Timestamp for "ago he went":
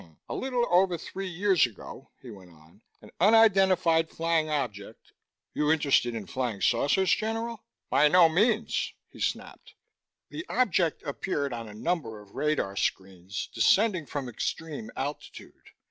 1.67-2.49